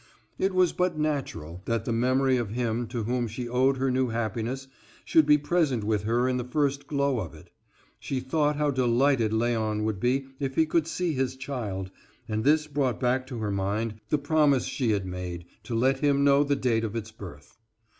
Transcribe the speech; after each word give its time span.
It 0.39 0.55
was 0.55 0.73
but 0.73 0.97
natural 0.97 1.61
that 1.65 1.85
the 1.85 1.91
memory 1.93 2.35
of 2.35 2.49
him 2.49 2.87
to 2.87 3.03
whom 3.03 3.27
she 3.27 3.47
owed 3.47 3.77
her 3.77 3.91
new 3.91 4.07
happiness 4.07 4.65
should 5.05 5.27
be 5.27 5.37
present 5.37 5.83
with 5.83 6.05
her 6.05 6.27
in 6.27 6.37
the 6.37 6.43
first 6.43 6.87
glow 6.87 7.19
of 7.19 7.35
it. 7.35 7.51
She 7.99 8.19
thought 8.19 8.55
how 8.55 8.71
delighted 8.71 9.31
Léon 9.31 9.83
would 9.83 9.99
be 9.99 10.25
if 10.39 10.55
he 10.55 10.65
could 10.65 10.87
see 10.87 11.13
his 11.13 11.35
child, 11.35 11.91
and 12.27 12.43
this 12.43 12.65
brought 12.65 12.99
back 12.99 13.27
to 13.27 13.37
her 13.41 13.51
mind 13.51 14.01
the 14.09 14.17
promise 14.17 14.65
she 14.65 14.89
had 14.89 15.05
made 15.05 15.45
to 15.65 15.75
let 15.75 15.99
him 15.99 16.23
know 16.23 16.43
the 16.43 16.55
date 16.55 16.83
of 16.83 16.95
its 16.95 17.11
birth. 17.11 17.59